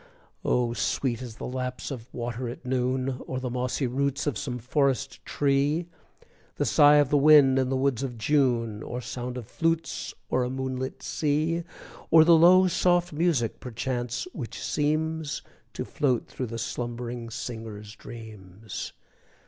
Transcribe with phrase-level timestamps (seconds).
[0.43, 4.57] Oh, sweet as the lapse of water at noon O'er the mossy roots of some
[4.57, 5.89] forest tree,
[6.55, 10.41] The sigh of the wind in the woods of June, Or sound of flutes o'er
[10.43, 11.63] a moonlight sea,
[12.09, 15.43] Or the low soft music, perchance, which seems
[15.73, 18.93] To float through the slumbering singer's dreams.